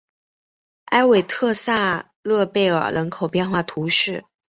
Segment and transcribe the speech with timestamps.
[0.85, 4.25] 埃韦特萨勒贝尔人口变化图示